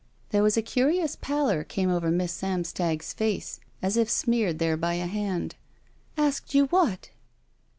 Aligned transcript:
There 0.29 0.41
was 0.41 0.57
a 0.57 0.63
curious 0.63 1.15
pallor 1.15 1.63
came 1.63 1.91
over 1.91 2.09
Miss 2.09 2.31
Sam 2.31 2.63
stag's 2.63 3.13
face, 3.13 3.59
as 3.83 3.97
if 3.97 4.09
smeared 4.09 4.57
there 4.57 4.75
by 4.75 4.95
a 4.95 5.05
hand. 5.05 5.53
"Asked 6.17 6.55
you 6.55 6.65
what?" 6.69 7.11